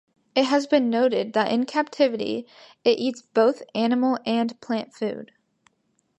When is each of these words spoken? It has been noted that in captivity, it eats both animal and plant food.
It 0.33 0.45
has 0.45 0.65
been 0.65 0.89
noted 0.89 1.33
that 1.33 1.51
in 1.51 1.67
captivity, 1.67 2.47
it 2.83 2.97
eats 2.97 3.21
both 3.21 3.61
animal 3.75 4.17
and 4.25 4.59
plant 4.59 4.95
food. 4.95 5.31